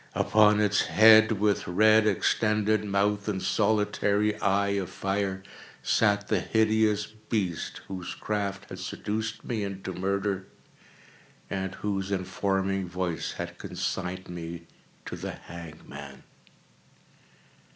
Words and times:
Upon 0.15 0.59
its 0.59 0.87
head, 0.87 1.33
with 1.33 1.67
red 1.67 2.07
extended 2.07 2.83
mouth 2.83 3.27
and 3.27 3.39
solitary 3.39 4.35
eye 4.41 4.69
of 4.69 4.89
fire, 4.89 5.43
sat 5.83 6.27
the 6.27 6.39
hideous 6.39 7.05
beast 7.05 7.81
whose 7.87 8.15
craft 8.15 8.67
had 8.69 8.79
seduced 8.79 9.45
me 9.45 9.63
into 9.63 9.93
murder, 9.93 10.47
and 11.51 11.75
whose 11.75 12.09
informing 12.11 12.89
voice 12.89 13.33
had 13.33 13.59
consigned 13.59 14.27
me 14.27 14.65
to 15.05 15.15
the 15.15 15.33
hangman. 15.33 16.23